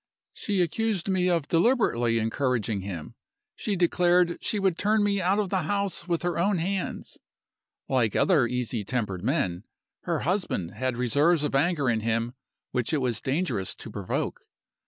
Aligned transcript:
She 0.33 0.63
accused 0.63 1.09
me 1.09 1.29
of 1.29 1.47
deliberately 1.47 2.17
encouraging 2.17 2.81
him; 2.81 3.13
she 3.55 3.75
declared 3.75 4.39
she 4.41 4.57
would 4.57 4.75
turn 4.75 5.03
me 5.03 5.21
out 5.21 5.37
of 5.37 5.51
the 5.51 5.61
house 5.61 6.07
with 6.07 6.23
her 6.23 6.39
own 6.39 6.57
hands. 6.57 7.19
Like 7.87 8.15
other 8.15 8.47
easy 8.47 8.83
tempered 8.83 9.23
men, 9.23 9.63
her 10.05 10.21
husband 10.21 10.71
had 10.71 10.97
reserves 10.97 11.43
of 11.43 11.53
anger 11.53 11.87
in 11.87 11.99
him 11.99 12.33
which 12.71 12.93
it 12.93 12.97
was 12.99 13.21
dangerous 13.21 13.75
to 13.75 13.91
provoke. 13.91 14.39